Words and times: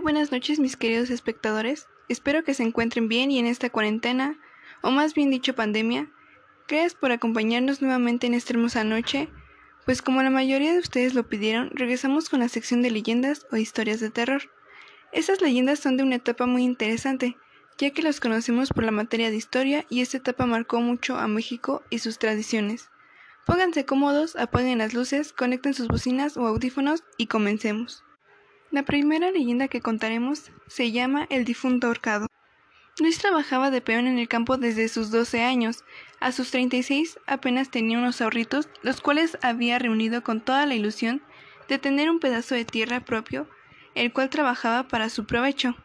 buenas 0.00 0.32
noches 0.32 0.58
mis 0.58 0.76
queridos 0.76 1.10
espectadores. 1.10 1.86
Espero 2.08 2.42
que 2.42 2.54
se 2.54 2.62
encuentren 2.62 3.08
bien 3.08 3.30
y 3.30 3.38
en 3.38 3.46
esta 3.46 3.70
cuarentena, 3.70 4.38
o 4.82 4.90
más 4.90 5.14
bien 5.14 5.30
dicho 5.30 5.54
pandemia. 5.54 6.10
Gracias 6.66 6.94
por 6.94 7.12
acompañarnos 7.12 7.80
nuevamente 7.80 8.26
en 8.26 8.34
esta 8.34 8.52
hermosa 8.52 8.82
noche, 8.82 9.28
pues 9.84 10.02
como 10.02 10.22
la 10.22 10.30
mayoría 10.30 10.72
de 10.72 10.78
ustedes 10.78 11.14
lo 11.14 11.28
pidieron, 11.28 11.70
regresamos 11.72 12.28
con 12.28 12.40
la 12.40 12.48
sección 12.48 12.82
de 12.82 12.90
leyendas 12.90 13.46
o 13.52 13.56
historias 13.56 14.00
de 14.00 14.10
terror. 14.10 14.50
Estas 15.12 15.40
leyendas 15.40 15.78
son 15.78 15.96
de 15.96 16.02
una 16.02 16.16
etapa 16.16 16.46
muy 16.46 16.64
interesante, 16.64 17.36
ya 17.78 17.90
que 17.90 18.02
las 18.02 18.20
conocemos 18.20 18.70
por 18.70 18.84
la 18.84 18.90
materia 18.90 19.30
de 19.30 19.36
historia 19.36 19.86
y 19.88 20.00
esta 20.00 20.16
etapa 20.16 20.46
marcó 20.46 20.80
mucho 20.80 21.16
a 21.18 21.28
México 21.28 21.82
y 21.90 22.00
sus 22.00 22.18
tradiciones. 22.18 22.90
Pónganse 23.46 23.84
cómodos, 23.84 24.34
apaguen 24.36 24.78
las 24.78 24.94
luces, 24.94 25.32
conecten 25.32 25.74
sus 25.74 25.88
bocinas 25.88 26.36
o 26.36 26.46
audífonos 26.46 27.04
y 27.16 27.26
comencemos. 27.26 28.04
La 28.70 28.84
primera 28.84 29.30
leyenda 29.30 29.68
que 29.68 29.80
contaremos 29.80 30.52
se 30.68 30.92
llama 30.92 31.26
El 31.28 31.44
difunto 31.44 31.88
ahorcado. 31.88 32.28
Luis 33.00 33.18
trabajaba 33.18 33.70
de 33.70 33.80
peón 33.80 34.06
en 34.06 34.18
el 34.18 34.28
campo 34.28 34.58
desde 34.58 34.88
sus 34.88 35.10
12 35.10 35.42
años. 35.42 35.84
A 36.20 36.32
sus 36.32 36.50
36 36.50 37.18
apenas 37.26 37.70
tenía 37.70 37.98
unos 37.98 38.20
ahorritos, 38.20 38.68
los 38.82 39.00
cuales 39.00 39.38
había 39.42 39.78
reunido 39.78 40.22
con 40.22 40.40
toda 40.40 40.66
la 40.66 40.74
ilusión 40.74 41.22
de 41.68 41.78
tener 41.78 42.10
un 42.10 42.20
pedazo 42.20 42.54
de 42.54 42.64
tierra 42.64 43.00
propio, 43.00 43.48
el 43.94 44.12
cual 44.12 44.30
trabajaba 44.30 44.86
para 44.86 45.08
su 45.08 45.26
provecho. 45.26 45.76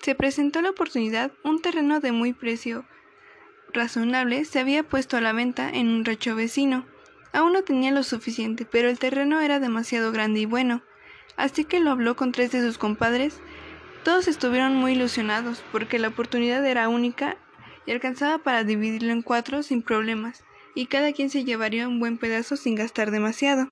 Se 0.00 0.14
presentó 0.14 0.62
la 0.62 0.70
oportunidad, 0.70 1.32
un 1.44 1.60
terreno 1.60 2.00
de 2.00 2.12
muy 2.12 2.32
precio 2.32 2.86
razonable 3.72 4.44
se 4.44 4.58
había 4.58 4.82
puesto 4.82 5.16
a 5.16 5.20
la 5.20 5.32
venta 5.32 5.68
en 5.70 5.88
un 5.88 6.04
rancho 6.04 6.34
vecino. 6.34 6.86
Aún 7.32 7.52
no 7.52 7.62
tenía 7.62 7.92
lo 7.92 8.02
suficiente, 8.02 8.64
pero 8.64 8.88
el 8.88 8.98
terreno 8.98 9.40
era 9.40 9.60
demasiado 9.60 10.12
grande 10.12 10.40
y 10.40 10.46
bueno, 10.46 10.82
así 11.42 11.64
que 11.64 11.80
lo 11.80 11.90
habló 11.90 12.16
con 12.16 12.32
tres 12.32 12.52
de 12.52 12.62
sus 12.62 12.78
compadres. 12.78 13.40
Todos 14.04 14.28
estuvieron 14.28 14.76
muy 14.76 14.92
ilusionados 14.92 15.62
porque 15.72 15.98
la 15.98 16.08
oportunidad 16.08 16.64
era 16.64 16.88
única 16.88 17.36
y 17.86 17.92
alcanzaba 17.92 18.38
para 18.38 18.64
dividirlo 18.64 19.12
en 19.12 19.22
cuatro 19.22 19.62
sin 19.62 19.82
problemas, 19.82 20.44
y 20.74 20.86
cada 20.86 21.12
quien 21.12 21.30
se 21.30 21.44
llevaría 21.44 21.88
un 21.88 21.98
buen 21.98 22.18
pedazo 22.18 22.56
sin 22.56 22.74
gastar 22.74 23.10
demasiado. 23.10 23.68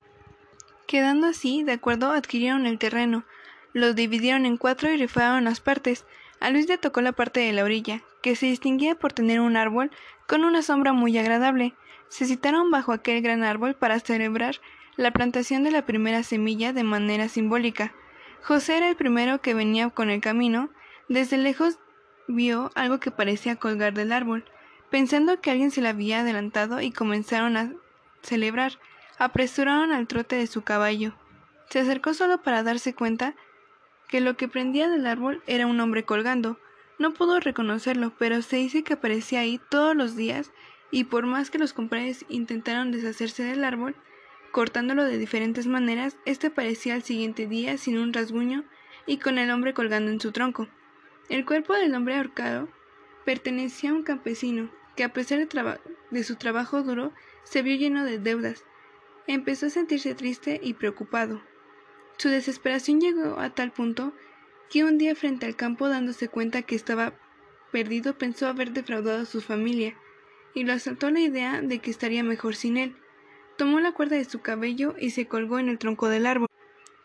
Quedando 0.87 1.27
así, 1.27 1.63
de 1.63 1.73
acuerdo, 1.73 2.11
adquirieron 2.13 2.67
el 2.67 2.79
terreno, 2.79 3.25
lo 3.73 3.95
dividieron 3.95 4.47
en 4.47 4.57
cuatro 4.57 4.91
y 4.91 4.97
rifaron 4.97 5.45
las 5.45 5.61
partes. 5.61 6.07
A 6.41 6.51
Luis 6.51 6.69
le 6.69 6.79
tocó 6.79 7.01
la 7.01 7.13
parte 7.13 7.41
de 7.41 7.53
la 7.53 7.65
orilla, 7.65 8.03
que 8.23 8.37
se 8.37 8.47
distinguía 8.47 8.95
por 8.95 9.13
tener 9.13 9.41
un 9.41 9.57
árbol 9.57 9.91
con 10.27 10.45
una 10.45 10.63
sombra 10.63 10.93
muy 10.93 11.17
agradable. 11.19 11.75
Se 12.09 12.25
citaron 12.25 12.71
bajo 12.71 12.93
aquel 12.93 13.23
gran 13.23 13.45
árbol 13.45 13.75
para 13.75 14.01
celebrar 14.01 14.57
la 14.99 15.13
plantación 15.13 15.63
de 15.63 15.71
la 15.71 15.87
primera 15.87 16.25
semilla 16.25 16.73
de 16.73 16.83
manera 16.83 17.29
simbólica. 17.29 17.95
José 18.43 18.79
era 18.79 18.89
el 18.89 18.97
primero 18.97 19.41
que 19.41 19.55
venía 19.55 19.89
con 19.91 20.11
el 20.11 20.21
camino. 20.21 20.71
Desde 21.09 21.39
lejos 21.39 21.79
vio 22.27 22.73
algo 22.75 22.99
que 22.99 23.13
parecía 23.13 23.55
colgar 23.55 23.95
del 23.95 24.11
árbol, 24.11 24.45
pensando 24.91 25.41
que 25.41 25.53
alguien 25.53 25.71
se 25.71 25.83
le 25.83 25.89
había 25.89 26.21
adelantado 26.21 26.81
y 26.81 26.91
comenzaron 26.91 27.57
a 27.57 27.73
celebrar. 28.23 28.73
Apresuraron 29.19 29.93
al 29.93 30.09
trote 30.09 30.35
de 30.35 30.49
su 30.49 30.63
caballo. 30.63 31.15
Se 31.71 31.79
acercó 31.79 32.13
solo 32.13 32.43
para 32.43 32.65
darse 32.65 32.93
cuenta 32.93 33.37
que 34.09 34.21
lo 34.21 34.37
que 34.37 34.49
prendía 34.49 34.89
del 34.89 35.07
árbol 35.07 35.45
era 35.47 35.69
un 35.69 35.79
hombre 35.79 36.03
colgando. 36.03 36.59
No 36.99 37.15
pudo 37.15 37.39
reconocerlo, 37.39 38.13
pero 38.19 38.43
se 38.43 38.57
dice 38.57 38.83
que 38.83 38.95
aparecía 38.95 39.41
ahí 39.41 39.61
todos 39.71 39.95
los 39.95 40.17
días 40.17 40.51
y 40.91 41.05
por 41.05 41.25
más 41.25 41.51
que 41.51 41.59
los 41.59 41.73
compadres 41.73 42.25
intentaron 42.29 42.91
deshacerse 42.91 43.45
del 43.45 43.63
árbol, 43.63 43.95
cortándolo 44.53 45.05
de 45.05 45.19
diferentes 45.19 45.67
maneras, 45.67 46.17
este 46.25 46.49
aparecía 46.49 46.95
al 46.95 47.03
siguiente 47.03 47.47
día 47.47 47.79
sin 47.79 47.99
un 47.99 48.13
rasguño 48.13 48.65
y 49.07 49.19
con 49.19 49.39
el 49.39 49.51
hombre 49.51 49.75
colgando 49.75 50.11
en 50.11 50.21
su 50.21 50.33
tronco. 50.33 50.69
El 51.29 51.45
cuerpo 51.45 51.75
del 51.75 51.95
hombre 51.95 52.17
ahorcado 52.17 52.69
pertenecía 53.25 53.91
a 53.91 53.95
un 53.95 54.03
campesino 54.03 54.71
que 54.97 55.05
a 55.05 55.13
pesar 55.13 55.39
de, 55.39 55.79
de 56.11 56.25
su 56.25 56.37
trabajo 56.37 56.83
duro 56.83 57.13
se 57.45 57.63
vio 57.63 57.77
lleno 57.77 58.05
de 58.05 58.19
deudas. 58.19 58.65
Empezó 59.27 59.67
a 59.67 59.71
sentirse 59.71 60.15
triste 60.15 60.61
y 60.63 60.75
preocupado. 60.75 61.43
Su 62.17 62.31
desesperación 62.31 63.01
llegó 63.01 63.39
a 63.39 63.51
tal 63.51 63.73
punto 63.73 64.13
que 64.71 64.85
un 64.85 64.99
día 64.99 65.15
frente 65.15 65.47
al 65.47 65.57
campo 65.57 65.89
dándose 65.89 66.29
cuenta 66.29 66.63
que 66.63 66.75
estaba 66.75 67.15
perdido 67.71 68.17
pensó 68.17 68.47
haber 68.47 68.73
defraudado 68.73 69.23
a 69.23 69.27
su 69.27 69.41
familia 69.41 69.97
y 70.55 70.65
lo 70.65 70.73
asaltó 70.73 71.11
la 71.11 71.21
idea 71.21 71.61
de 71.61 71.79
que 71.79 71.91
estaría 71.91 72.23
mejor 72.23 72.57
sin 72.57 72.77
él. 72.77 72.97
Tomó 73.59 73.81
la 73.81 73.93
cuerda 73.93 74.17
de 74.17 74.25
su 74.25 74.41
cabello 74.41 74.95
y 74.99 75.11
se 75.11 75.27
colgó 75.27 75.59
en 75.59 75.69
el 75.69 75.79
tronco 75.79 76.09
del 76.09 76.27
árbol. 76.27 76.49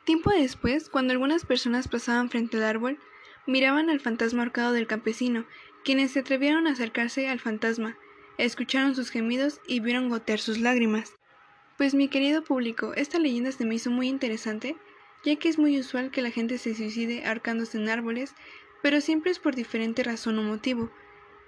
Tiempo 0.05 0.29
después, 0.29 0.89
cuando 0.89 1.11
algunas 1.11 1.45
personas 1.45 1.89
pasaban 1.89 2.29
frente 2.29 2.55
al 2.55 2.63
árbol, 2.63 2.99
miraban 3.45 3.89
al 3.89 3.99
fantasma 3.99 4.43
ahorcado 4.43 4.71
del 4.71 4.87
campesino, 4.87 5.45
quienes 5.83 6.11
se 6.11 6.19
atrevieron 6.19 6.67
a 6.67 6.71
acercarse 6.71 7.27
al 7.27 7.41
fantasma, 7.41 7.97
escucharon 8.37 8.95
sus 8.95 9.09
gemidos 9.09 9.59
y 9.67 9.81
vieron 9.81 10.07
gotear 10.07 10.39
sus 10.39 10.59
lágrimas. 10.59 11.13
Pues 11.77 11.93
mi 11.93 12.07
querido 12.07 12.43
público, 12.43 12.93
esta 12.95 13.19
leyenda 13.19 13.51
se 13.51 13.65
me 13.65 13.75
hizo 13.75 13.91
muy 13.91 14.07
interesante 14.07 14.77
ya 15.23 15.37
que 15.37 15.49
es 15.49 15.57
muy 15.57 15.79
usual 15.79 16.11
que 16.11 16.21
la 16.21 16.31
gente 16.31 16.57
se 16.57 16.75
suicide 16.75 17.25
ahorcándose 17.25 17.77
en 17.77 17.89
árboles, 17.89 18.35
pero 18.81 19.01
siempre 19.01 19.31
es 19.31 19.39
por 19.39 19.55
diferente 19.55 20.03
razón 20.03 20.37
o 20.37 20.43
motivo, 20.43 20.91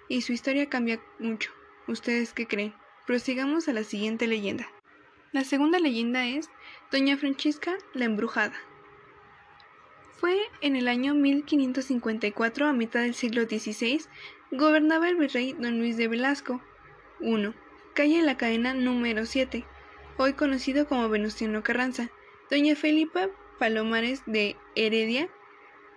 y 0.07 0.21
su 0.21 0.33
historia 0.33 0.69
cambia 0.69 1.01
mucho. 1.19 1.51
¿Ustedes 1.87 2.33
qué 2.33 2.47
creen? 2.47 2.73
Prosigamos 3.05 3.67
a 3.67 3.73
la 3.73 3.83
siguiente 3.83 4.27
leyenda. 4.27 4.67
La 5.35 5.43
segunda 5.43 5.79
leyenda 5.79 6.25
es 6.25 6.49
Doña 6.93 7.17
Francisca 7.17 7.73
la 7.93 8.05
Embrujada. 8.05 8.55
Fue 10.17 10.39
en 10.61 10.77
el 10.77 10.87
año 10.87 11.13
1554, 11.13 12.65
a 12.65 12.71
mitad 12.71 13.01
del 13.01 13.15
siglo 13.15 13.43
XVI, 13.43 13.99
gobernaba 14.51 15.09
el 15.09 15.17
virrey 15.17 15.51
don 15.51 15.77
Luis 15.77 15.97
de 15.97 16.07
Velasco. 16.07 16.61
1. 17.19 17.53
Calle 17.93 18.21
La 18.21 18.37
Cadena 18.37 18.73
número 18.73 19.25
7, 19.25 19.65
hoy 20.15 20.31
conocido 20.35 20.87
como 20.87 21.09
Venustiano 21.09 21.63
Carranza. 21.63 22.09
Doña 22.49 22.77
Felipa 22.77 23.27
Palomares 23.59 24.23
de 24.25 24.55
Heredia, 24.75 25.27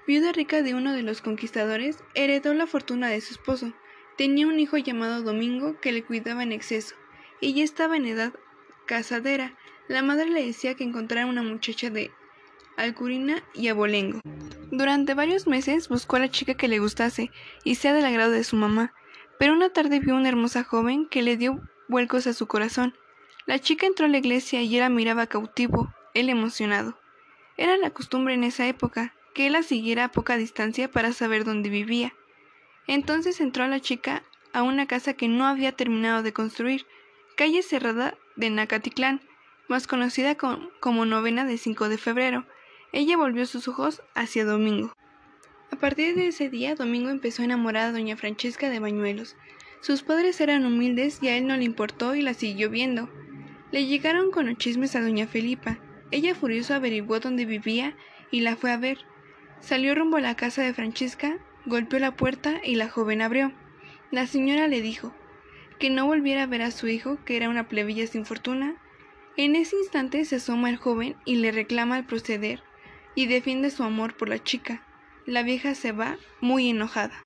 viuda 0.09 0.33
rica 0.33 0.63
de 0.63 0.75
uno 0.75 0.93
de 0.95 1.03
los 1.03 1.23
conquistadores, 1.23 2.03
heredó 2.15 2.55
la 2.55 2.67
fortuna 2.67 3.07
de 3.07 3.21
su 3.21 3.35
esposo. 3.35 3.73
Tenía 4.17 4.49
un 4.49 4.59
hijo 4.59 4.79
llamado 4.79 5.23
Domingo 5.23 5.79
que 5.79 5.93
le 5.93 6.03
cuidaba 6.03 6.43
en 6.43 6.51
exceso, 6.51 6.97
ya 7.41 7.63
estaba 7.63 7.97
en 7.97 8.07
edad 8.07 8.33
casadera. 8.89 9.55
La 9.87 10.03
madre 10.03 10.29
le 10.29 10.45
decía 10.45 10.75
que 10.75 10.83
encontrara 10.83 11.27
una 11.27 11.43
muchacha 11.43 11.91
de 11.91 12.11
Alcurina 12.77 13.45
y 13.55 13.69
Abolengo. 13.69 14.21
Durante 14.73 15.15
varios 15.15 15.47
meses 15.47 15.89
buscó 15.89 16.17
a 16.17 16.21
la 16.21 16.31
chica 16.31 16.55
que 16.55 16.67
le 16.67 16.81
gustase 16.81 17.31
y 17.63 17.77
sea 17.77 17.93
del 17.93 18.07
agrado 18.07 18.33
de 18.33 18.43
su 18.43 18.57
mamá, 18.57 18.93
pero 19.39 19.53
una 19.53 19.71
tarde 19.71 20.01
vio 20.01 20.17
una 20.17 20.29
hermosa 20.29 20.65
joven 20.65 21.07
que 21.07 21.23
le 21.23 21.37
dio 21.37 21.61
vuelcos 21.89 22.27
a 22.27 22.33
su 22.33 22.49
corazón. 22.49 22.95
La 23.47 23.61
chica 23.61 23.87
entró 23.87 24.07
a 24.07 24.09
la 24.09 24.19
iglesia 24.19 24.63
y 24.63 24.75
él 24.75 24.81
la 24.81 24.89
miraba 24.89 25.27
cautivo, 25.27 25.95
él 26.15 26.29
emocionado. 26.29 26.99
Era 27.57 27.77
la 27.77 27.91
costumbre 27.91 28.35
en 28.35 28.45
esa 28.45 28.67
época 28.67 29.15
que 29.35 29.47
él 29.47 29.53
la 29.53 29.63
siguiera 29.63 30.05
a 30.05 30.13
poca 30.13 30.37
distancia 30.37 30.91
para 30.91 31.13
saber 31.13 31.45
dónde 31.45 31.69
vivía. 31.69 32.15
Entonces 32.87 33.41
entró 33.41 33.65
a 33.65 33.69
la 33.69 33.81
chica 33.81 34.23
a 34.53 34.63
una 34.63 34.87
casa 34.87 35.13
que 35.13 35.29
no 35.29 35.47
había 35.47 35.73
terminado 35.73 36.23
de 36.23 36.33
construir, 36.33 36.87
calle 37.39 37.63
cerrada 37.63 38.15
de 38.35 38.51
Nacatitlán, 38.51 39.21
más 39.69 39.87
conocida 39.87 40.35
como 40.35 41.05
novena 41.05 41.45
de 41.45 41.57
5 41.57 41.89
de 41.89 41.97
febrero. 41.97 42.45
Ella 42.93 43.17
volvió 43.17 43.47
sus 43.47 43.69
ojos 43.69 44.03
hacia 44.17 44.45
Domingo. 44.45 44.93
A 45.71 45.77
partir 45.77 46.17
de 46.17 46.27
ese 46.27 46.51
día, 46.51 46.75
Domingo 46.75 47.11
empezó 47.11 47.43
a 47.43 47.45
enamorar 47.45 47.85
a 47.85 47.93
doña 47.93 48.17
Francesca 48.17 48.71
de 48.71 48.81
Bañuelos. 48.81 49.37
Sus 49.83 50.03
padres 50.03 50.41
eran 50.41 50.67
humildes 50.67 51.21
y 51.23 51.29
a 51.29 51.37
él 51.37 51.47
no 51.47 51.57
le 51.57 51.63
importó 51.63 52.17
y 52.17 52.23
la 52.23 52.35
siguió 52.35 52.71
viendo. 52.71 53.09
Le 53.71 53.87
llegaron 53.87 54.33
con 54.33 54.47
los 54.47 54.59
chismes 54.59 54.97
a 54.97 55.01
doña 55.01 55.29
Felipa, 55.29 55.79
ella 56.11 56.35
furiosa 56.35 56.75
averiguó 56.75 57.21
dónde 57.21 57.45
vivía 57.45 57.95
y 58.33 58.41
la 58.41 58.57
fue 58.57 58.73
a 58.73 58.79
ver. 58.79 58.99
Salió 59.61 59.95
rumbo 59.95 60.17
a 60.17 60.21
la 60.21 60.35
casa 60.35 60.63
de 60.63 60.75
Francesca, 60.75 61.39
golpeó 61.67 62.01
la 62.01 62.17
puerta 62.17 62.61
y 62.65 62.75
la 62.75 62.89
joven 62.89 63.23
abrió. 63.23 63.53
La 64.11 64.27
señora 64.27 64.67
le 64.67 64.81
dijo 64.81 65.15
que 65.79 65.91
no 65.91 66.07
volviera 66.07 66.45
a 66.45 66.47
ver 66.47 66.63
a 66.63 66.71
su 66.71 66.89
hijo, 66.89 67.19
que 67.25 67.37
era 67.37 67.49
una 67.49 67.69
plebeya 67.69 68.07
sin 68.07 68.25
fortuna. 68.25 68.77
En 69.37 69.57
ese 69.57 69.77
instante 69.77 70.25
se 70.25 70.37
asoma 70.37 70.71
el 70.71 70.77
joven 70.77 71.17
y 71.25 71.37
le 71.37 71.53
reclama 71.53 71.97
al 71.97 72.07
proceder 72.07 72.63
y 73.15 73.27
defiende 73.27 73.71
su 73.71 73.83
amor 73.83 74.17
por 74.17 74.29
la 74.29 74.43
chica. 74.43 74.83
La 75.27 75.43
vieja 75.43 75.75
se 75.75 75.93
va 75.93 76.17
muy 76.41 76.71
enojada. 76.71 77.25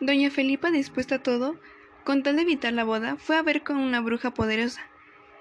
Doña 0.00 0.30
Felipa, 0.30 0.70
dispuesta 0.70 1.16
a 1.16 1.22
todo, 1.22 1.58
con 2.04 2.22
tal 2.22 2.36
de 2.36 2.42
evitar 2.42 2.72
la 2.72 2.84
boda, 2.84 3.16
fue 3.16 3.36
a 3.36 3.42
ver 3.42 3.62
con 3.62 3.76
una 3.76 4.00
bruja 4.00 4.32
poderosa, 4.32 4.82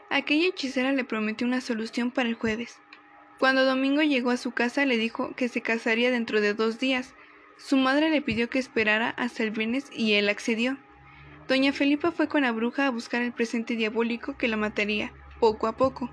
Aquella 0.10 0.48
hechicera 0.48 0.94
le 0.94 1.04
prometió 1.04 1.46
una 1.46 1.60
solución 1.60 2.12
para 2.12 2.30
el 2.30 2.36
jueves. 2.36 2.80
Cuando 3.40 3.66
Domingo 3.66 4.02
llegó 4.02 4.32
a 4.32 4.38
su 4.38 4.52
casa 4.52 4.86
le 4.86 4.98
dijo 4.98 5.34
que 5.36 5.50
se 5.50 5.62
casaría 5.62 6.12
dentro 6.12 6.40
de 6.40 6.54
dos 6.54 6.80
días. 6.80 7.14
Su 7.58 7.76
madre 7.76 8.10
le 8.10 8.22
pidió 8.22 8.50
que 8.50 8.60
esperara 8.60 9.10
hasta 9.10 9.44
el 9.44 9.52
viernes 9.52 9.88
y 9.92 10.14
él 10.14 10.30
accedió. 10.30 10.78
Doña 11.48 11.72
Felipa 11.72 12.12
fue 12.12 12.28
con 12.28 12.42
la 12.42 12.52
bruja 12.52 12.88
a 12.88 12.92
buscar 12.92 13.22
el 13.22 13.32
presente 13.32 13.76
diabólico 13.76 14.36
que 14.38 14.50
la 14.50 14.58
mataría, 14.58 15.14
poco 15.40 15.68
a 15.68 15.78
poco, 15.78 16.10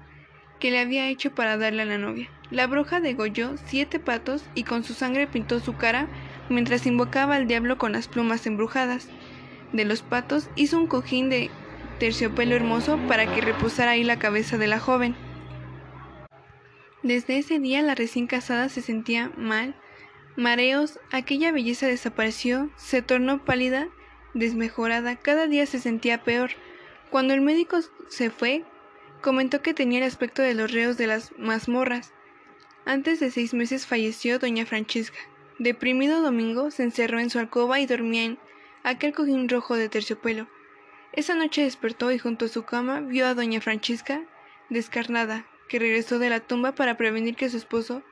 que 0.61 0.71
le 0.71 0.79
había 0.79 1.09
hecho 1.09 1.35
para 1.35 1.57
darle 1.57 1.83
a 1.83 1.87
la 1.87 1.99
novia. 1.99 2.31
La 2.51 2.69
bruja 2.69 3.01
degolló 3.01 3.57
siete 3.67 3.99
patos 3.99 4.45
y 4.55 4.63
con 4.63 4.85
su 4.85 4.95
sangre 4.95 5.27
pintó 5.27 5.59
su 5.59 5.77
cara 5.77 6.07
mientras 6.49 6.87
invocaba 6.87 7.35
al 7.35 7.49
diablo 7.49 7.79
con 7.79 7.93
las 7.93 8.07
plumas 8.07 8.47
embrujadas. 8.47 9.09
De 9.73 9.85
los 9.85 10.03
patos 10.03 10.49
hizo 10.55 10.79
un 10.79 10.87
cojín 10.87 11.31
de 11.31 11.51
terciopelo 11.99 12.55
hermoso 12.55 12.99
para 13.09 13.27
que 13.33 13.41
reposara 13.41 13.93
ahí 13.93 14.05
la 14.05 14.21
cabeza 14.21 14.57
de 14.57 14.69
la 14.69 14.79
joven. 14.79 15.17
Desde 17.03 17.39
ese 17.39 17.59
día 17.59 17.83
la 17.83 17.95
recién 17.95 18.27
casada 18.27 18.69
se 18.69 18.83
sentía 18.83 19.33
mal, 19.37 19.75
mareos, 20.37 21.01
aquella 21.11 21.53
belleza 21.53 21.87
desapareció, 21.87 22.71
se 22.77 23.03
tornó 23.03 23.45
pálida, 23.45 23.89
desmejorada, 24.35 25.17
cada 25.17 25.47
día 25.47 25.67
se 25.67 25.81
sentía 25.81 26.23
peor. 26.23 26.51
Cuando 27.11 27.33
el 27.33 27.41
médico 27.41 27.79
se 28.09 28.31
fue, 28.31 28.65
comentó 29.23 29.63
que 29.63 29.75
tenía 29.75 30.01
el 30.01 30.05
aspecto 30.05 30.43
de 30.43 30.55
los 30.55 30.73
reos 30.73 30.97
de 30.97 31.07
las 31.07 31.33
mazmorras. 31.39 32.13
Antes 32.85 33.21
de 33.21 33.31
seis 33.31 33.55
meses 33.55 33.87
falleció 33.87 34.39
doña 34.39 34.67
Francesca. 34.67 35.19
Deprimido 35.59 36.21
Domingo 36.21 36.71
se 36.71 36.83
encerró 36.83 37.21
en 37.21 37.31
su 37.31 37.39
alcoba 37.39 37.81
y 37.81 37.87
dormía 37.87 38.25
en 38.25 38.39
aquel 38.83 39.15
cojín 39.15 39.49
rojo 39.49 39.77
de 39.77 39.89
terciopelo. 39.89 40.49
Esa 41.13 41.35
noche 41.37 41.63
despertó 41.63 42.11
y 42.11 42.19
junto 42.19 42.45
a 42.45 42.49
su 42.49 42.65
cama 42.65 43.01
vio 43.01 43.27
a 43.27 43.35
doña 43.35 43.61
Francisca, 43.61 44.25
descarnada, 44.69 45.47
que 45.69 45.79
regresó 45.79 46.19
de 46.19 46.29
la 46.29 46.41
tumba 46.41 46.75
para 46.75 46.97
prevenir 46.97 47.37
que 47.37 47.49
su 47.49 47.57
esposo 47.57 48.03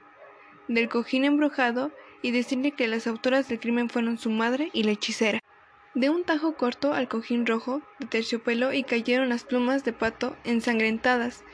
del 0.69 0.89
cojín 0.89 1.25
embrujado 1.25 1.93
y 2.23 2.31
decirle 2.31 2.71
que 2.71 2.87
las 2.87 3.07
autoras 3.07 3.49
del 3.49 3.59
crimen 3.59 3.91
fueron 3.91 4.19
su 4.19 4.31
madre 4.31 4.71
y 4.73 4.85
la 4.85 4.93
hechicera. 4.93 5.41
De 5.95 6.09
un 6.09 6.25
tajo 6.25 6.55
corto 6.55 6.95
al 6.95 7.09
cojín 7.09 7.47
rojo 7.47 7.83
de 7.99 8.07
terciopelo 8.07 8.73
y 8.73 8.83
cayeron 8.83 9.29
las 9.29 9.45
plumas 9.45 9.85
de 9.85 9.93
pato 9.93 10.37
ensangrentadas. 10.45 11.45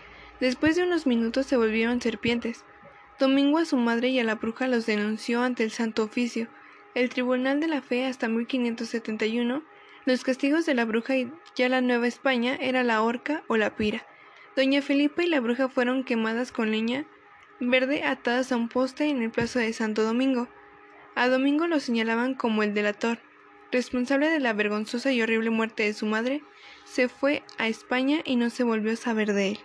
Después 0.40 0.76
de 0.76 0.84
unos 0.84 1.06
minutos 1.06 1.46
se 1.46 1.56
volvieron 1.56 2.00
serpientes. 2.00 2.64
Domingo 3.18 3.58
a 3.58 3.64
su 3.64 3.76
madre 3.76 4.10
y 4.10 4.20
a 4.20 4.24
la 4.24 4.36
bruja 4.36 4.68
los 4.68 4.86
denunció 4.86 5.42
ante 5.42 5.64
el 5.64 5.72
Santo 5.72 6.04
Oficio. 6.04 6.46
El 6.94 7.08
Tribunal 7.08 7.58
de 7.60 7.68
la 7.68 7.82
Fe 7.82 8.06
hasta 8.06 8.28
1571 8.28 9.62
los 10.04 10.24
castigos 10.24 10.64
de 10.64 10.74
la 10.74 10.86
bruja 10.86 11.16
y 11.16 11.30
ya 11.54 11.68
la 11.68 11.82
Nueva 11.82 12.06
España 12.06 12.56
era 12.58 12.82
la 12.82 13.02
horca 13.02 13.42
o 13.46 13.58
la 13.58 13.76
pira. 13.76 14.06
Doña 14.56 14.80
Felipa 14.80 15.22
y 15.22 15.26
la 15.26 15.40
bruja 15.40 15.68
fueron 15.68 16.02
quemadas 16.02 16.50
con 16.50 16.70
leña 16.70 17.04
verde 17.60 18.04
atadas 18.04 18.52
a 18.52 18.56
un 18.56 18.68
poste 18.68 19.08
en 19.08 19.20
el 19.20 19.30
plazo 19.30 19.58
de 19.58 19.72
Santo 19.72 20.04
Domingo. 20.04 20.48
A 21.14 21.28
Domingo 21.28 21.66
lo 21.66 21.80
señalaban 21.80 22.34
como 22.34 22.62
el 22.62 22.72
delator, 22.72 23.18
responsable 23.70 24.28
de 24.28 24.40
la 24.40 24.52
vergonzosa 24.52 25.12
y 25.12 25.22
horrible 25.22 25.50
muerte 25.50 25.82
de 25.84 25.92
su 25.92 26.06
madre, 26.06 26.42
se 26.84 27.08
fue 27.08 27.42
a 27.58 27.68
España 27.68 28.20
y 28.24 28.36
no 28.36 28.50
se 28.50 28.64
volvió 28.64 28.92
a 28.92 28.96
saber 28.96 29.32
de 29.32 29.48
él. 29.48 29.58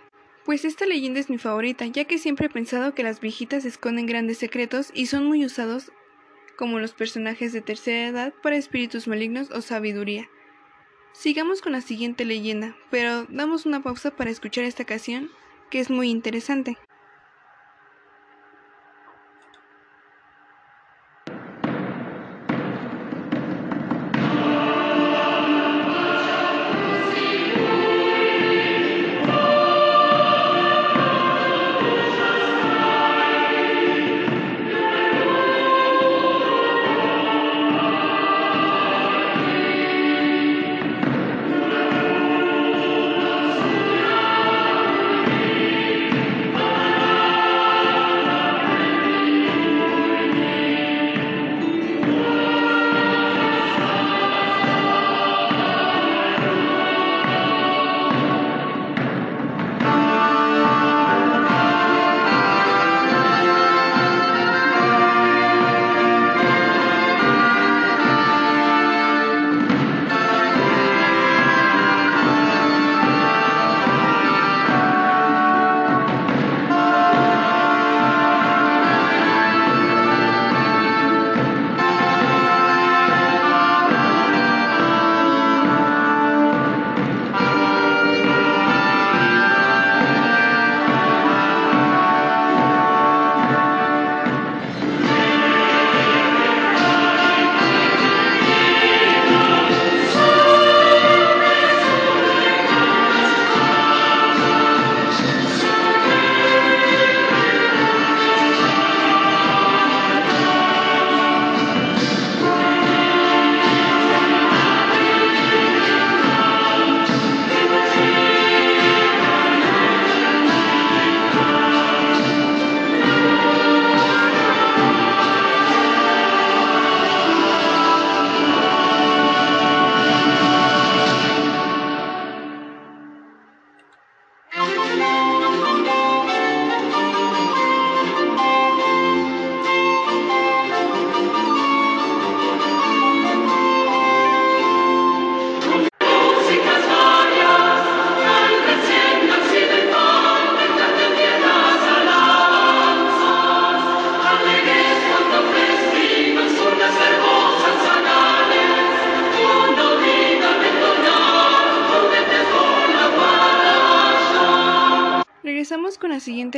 Pues 0.44 0.64
esta 0.64 0.84
leyenda 0.84 1.20
es 1.20 1.30
mi 1.30 1.38
favorita, 1.38 1.86
ya 1.86 2.04
que 2.04 2.18
siempre 2.18 2.46
he 2.46 2.50
pensado 2.50 2.94
que 2.94 3.02
las 3.02 3.20
viejitas 3.20 3.64
esconden 3.64 4.06
grandes 4.06 4.38
secretos 4.38 4.90
y 4.92 5.06
son 5.06 5.24
muy 5.24 5.44
usados 5.44 5.90
como 6.56 6.78
los 6.78 6.92
personajes 6.92 7.52
de 7.52 7.62
tercera 7.62 8.08
edad 8.08 8.34
para 8.42 8.56
espíritus 8.56 9.08
malignos 9.08 9.50
o 9.50 9.62
sabiduría. 9.62 10.28
Sigamos 11.12 11.62
con 11.62 11.72
la 11.72 11.80
siguiente 11.80 12.24
leyenda, 12.24 12.76
pero 12.90 13.24
damos 13.28 13.66
una 13.66 13.82
pausa 13.82 14.10
para 14.10 14.30
escuchar 14.30 14.64
esta 14.64 14.84
canción, 14.84 15.30
que 15.70 15.80
es 15.80 15.88
muy 15.88 16.10
interesante. 16.10 16.76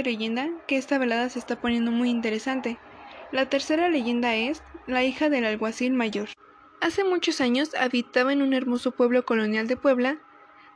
Leyenda, 0.03 0.51
que 0.67 0.77
esta 0.77 0.99
velada 0.99 1.29
se 1.29 1.39
está 1.39 1.61
poniendo 1.61 1.91
muy 1.91 2.11
interesante. 2.11 2.79
La 3.33 3.49
tercera 3.49 3.89
leyenda 3.89 4.35
es 4.35 4.63
la 4.87 5.05
hija 5.05 5.29
del 5.29 5.45
alguacil 5.45 5.93
mayor. 5.93 6.29
Hace 6.81 7.05
muchos 7.05 7.41
años 7.41 7.75
habitaba 7.75 8.33
en 8.33 8.43
un 8.43 8.53
hermoso 8.53 8.93
pueblo 8.93 9.25
colonial 9.25 9.67
de 9.67 9.77
Puebla, 9.77 10.19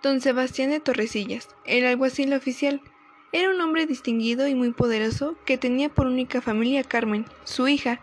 don 0.02 0.20
Sebastián 0.20 0.70
de 0.70 0.80
Torrecillas, 0.80 1.48
el 1.64 1.86
alguacil 1.86 2.32
oficial. 2.32 2.80
Era 3.32 3.50
un 3.50 3.60
hombre 3.60 3.86
distinguido 3.86 4.48
y 4.48 4.54
muy 4.54 4.72
poderoso 4.72 5.36
que 5.44 5.58
tenía 5.58 5.88
por 5.88 6.06
única 6.06 6.40
familia 6.40 6.80
a 6.80 6.84
Carmen, 6.84 7.26
su 7.44 7.68
hija. 7.68 8.00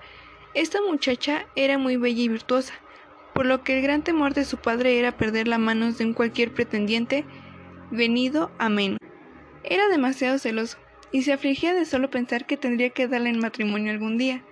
Esta 0.54 0.80
muchacha 0.82 1.46
era 1.56 1.78
muy 1.78 1.98
bella 1.98 2.22
y 2.22 2.30
virtuosa, 2.30 2.74
por 3.34 3.46
lo 3.46 3.64
que 3.64 3.78
el 3.78 3.84
gran 3.84 4.04
temor 4.04 4.34
de 4.34 4.46
su 4.46 4.58
padre 4.58 5.00
era 5.00 5.18
perder 5.18 5.48
las 5.48 5.60
manos 5.60 5.98
de 5.98 6.06
un 6.06 6.14
cualquier 6.14 6.54
pretendiente 6.54 7.26
venido 7.92 8.52
a 8.58 8.70
menos. 8.70 9.00
Era 9.64 9.90
demasiado 9.90 10.40
celoso, 10.40 10.78
y 11.12 11.24
se 11.24 11.34
afligía 11.34 11.74
de 11.74 11.86
solo 11.86 12.10
pensar 12.10 12.46
que 12.46 12.58
tendría 12.58 12.90
que 12.90 13.08
darle 13.08 13.30
en 13.30 13.40
matrimonio 13.40 13.92
algún 13.92 14.18
día. 14.18 14.44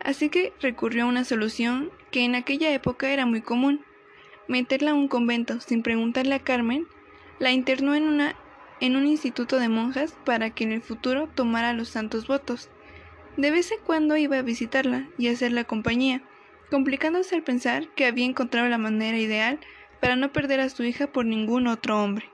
Así 0.00 0.28
que 0.28 0.52
recurrió 0.60 1.04
a 1.04 1.08
una 1.08 1.24
solución 1.24 1.90
que 2.10 2.24
en 2.24 2.34
aquella 2.34 2.72
época 2.72 3.10
era 3.10 3.26
muy 3.26 3.40
común. 3.40 3.84
Meterla 4.48 4.90
a 4.90 4.94
un 4.94 5.08
convento 5.08 5.60
sin 5.60 5.82
preguntarle 5.82 6.34
a 6.34 6.40
Carmen, 6.40 6.86
la 7.38 7.52
internó 7.52 7.94
en 7.94 8.04
una 8.04 8.36
en 8.80 8.96
un 8.96 9.06
instituto 9.06 9.58
de 9.58 9.68
monjas 9.68 10.14
para 10.24 10.50
que 10.50 10.64
en 10.64 10.72
el 10.72 10.82
futuro 10.82 11.28
tomara 11.34 11.72
los 11.72 11.88
santos 11.88 12.26
votos. 12.26 12.68
De 13.36 13.50
vez 13.50 13.70
en 13.72 13.78
cuando 13.84 14.16
iba 14.16 14.36
a 14.36 14.42
visitarla 14.42 15.08
y 15.16 15.28
hacerle 15.28 15.64
compañía, 15.64 16.22
complicándose 16.70 17.34
al 17.34 17.42
pensar 17.42 17.88
que 17.94 18.04
había 18.04 18.26
encontrado 18.26 18.68
la 18.68 18.78
manera 18.78 19.18
ideal 19.18 19.58
para 20.00 20.16
no 20.16 20.32
perder 20.32 20.60
a 20.60 20.68
su 20.68 20.84
hija 20.84 21.06
por 21.06 21.24
ningún 21.24 21.66
otro 21.66 22.02
hombre. 22.02 22.33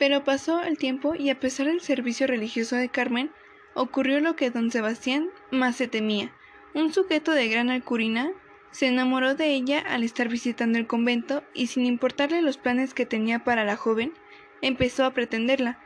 Pero 0.00 0.24
pasó 0.24 0.62
el 0.62 0.78
tiempo 0.78 1.14
y 1.14 1.28
a 1.28 1.38
pesar 1.38 1.66
del 1.66 1.82
servicio 1.82 2.26
religioso 2.26 2.74
de 2.74 2.88
Carmen, 2.88 3.30
ocurrió 3.74 4.18
lo 4.20 4.34
que 4.34 4.50
don 4.50 4.70
Sebastián 4.70 5.28
más 5.50 5.76
se 5.76 5.88
temía. 5.88 6.32
Un 6.72 6.90
sujeto 6.90 7.32
de 7.32 7.48
gran 7.48 7.68
alcurina 7.68 8.30
se 8.70 8.86
enamoró 8.86 9.34
de 9.34 9.52
ella 9.52 9.78
al 9.78 10.02
estar 10.02 10.28
visitando 10.28 10.78
el 10.78 10.86
convento 10.86 11.44
y 11.52 11.66
sin 11.66 11.84
importarle 11.84 12.40
los 12.40 12.56
planes 12.56 12.94
que 12.94 13.04
tenía 13.04 13.44
para 13.44 13.66
la 13.66 13.76
joven, 13.76 14.14
empezó 14.62 15.04
a 15.04 15.12
pretenderla, 15.12 15.78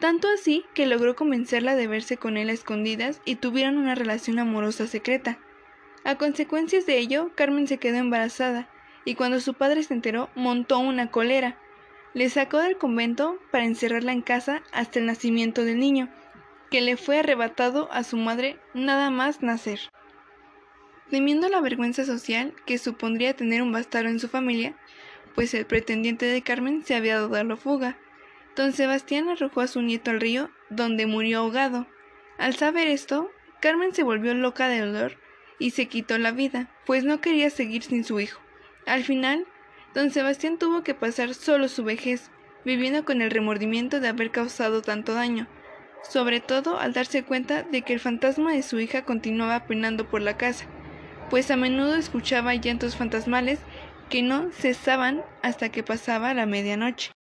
tanto 0.00 0.26
así 0.26 0.64
que 0.74 0.86
logró 0.86 1.14
convencerla 1.14 1.76
de 1.76 1.86
verse 1.86 2.16
con 2.16 2.36
él 2.36 2.48
a 2.48 2.54
escondidas 2.54 3.20
y 3.24 3.36
tuvieron 3.36 3.78
una 3.78 3.94
relación 3.94 4.40
amorosa 4.40 4.88
secreta. 4.88 5.38
A 6.02 6.16
consecuencias 6.16 6.86
de 6.86 6.98
ello, 6.98 7.30
Carmen 7.36 7.68
se 7.68 7.78
quedó 7.78 7.98
embarazada, 7.98 8.68
y 9.04 9.14
cuando 9.14 9.38
su 9.38 9.54
padre 9.54 9.84
se 9.84 9.94
enteró, 9.94 10.28
montó 10.34 10.80
una 10.80 11.12
colera. 11.12 11.56
Le 12.14 12.28
sacó 12.28 12.58
del 12.58 12.76
convento 12.76 13.38
para 13.50 13.64
encerrarla 13.64 14.12
en 14.12 14.22
casa 14.22 14.62
hasta 14.72 14.98
el 14.98 15.06
nacimiento 15.06 15.64
del 15.64 15.78
niño, 15.78 16.08
que 16.70 16.80
le 16.80 16.96
fue 16.96 17.18
arrebatado 17.18 17.90
a 17.92 18.04
su 18.04 18.16
madre 18.16 18.58
nada 18.74 19.10
más 19.10 19.42
nacer. 19.42 19.80
Temiendo 21.10 21.48
la 21.48 21.60
vergüenza 21.60 22.04
social 22.04 22.54
que 22.66 22.78
supondría 22.78 23.34
tener 23.34 23.62
un 23.62 23.72
bastardo 23.72 24.08
en 24.08 24.20
su 24.20 24.28
familia, 24.28 24.76
pues 25.34 25.54
el 25.54 25.66
pretendiente 25.66 26.26
de 26.26 26.42
Carmen 26.42 26.84
se 26.84 26.94
había 26.94 27.20
dado 27.20 27.42
la 27.44 27.56
fuga, 27.56 27.96
Don 28.56 28.72
Sebastián 28.72 29.28
arrojó 29.28 29.60
a 29.60 29.68
su 29.68 29.80
nieto 29.80 30.10
al 30.10 30.20
río, 30.20 30.50
donde 30.70 31.06
murió 31.06 31.38
ahogado. 31.38 31.86
Al 32.36 32.56
saber 32.56 32.88
esto, 32.88 33.30
Carmen 33.60 33.94
se 33.94 34.02
volvió 34.02 34.34
loca 34.34 34.68
de 34.68 34.80
dolor 34.80 35.16
y 35.58 35.70
se 35.70 35.86
quitó 35.86 36.18
la 36.18 36.32
vida, 36.32 36.68
pues 36.84 37.04
no 37.04 37.20
quería 37.20 37.50
seguir 37.50 37.82
sin 37.82 38.04
su 38.04 38.18
hijo. 38.18 38.40
Al 38.86 39.04
final, 39.04 39.46
don 39.94 40.10
Sebastián 40.10 40.58
tuvo 40.58 40.82
que 40.82 40.94
pasar 40.94 41.34
solo 41.34 41.68
su 41.68 41.84
vejez, 41.84 42.30
viviendo 42.64 43.04
con 43.04 43.22
el 43.22 43.30
remordimiento 43.30 44.00
de 44.00 44.08
haber 44.08 44.30
causado 44.30 44.82
tanto 44.82 45.14
daño, 45.14 45.46
sobre 46.02 46.40
todo 46.40 46.78
al 46.78 46.92
darse 46.92 47.22
cuenta 47.22 47.62
de 47.62 47.82
que 47.82 47.92
el 47.92 48.00
fantasma 48.00 48.52
de 48.52 48.62
su 48.62 48.78
hija 48.80 49.04
continuaba 49.04 49.66
penando 49.66 50.08
por 50.08 50.22
la 50.22 50.36
casa, 50.36 50.66
pues 51.28 51.50
a 51.50 51.56
menudo 51.56 51.96
escuchaba 51.96 52.54
llantos 52.54 52.96
fantasmales 52.96 53.60
que 54.08 54.22
no 54.22 54.50
cesaban 54.52 55.24
hasta 55.42 55.70
que 55.70 55.82
pasaba 55.82 56.34
la 56.34 56.46
medianoche. 56.46 57.12